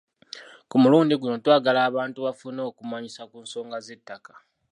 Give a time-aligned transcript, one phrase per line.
[0.69, 4.33] Ku mulundi guno twagala abantu bafune okumanyisa ku nsonga z'ettaka.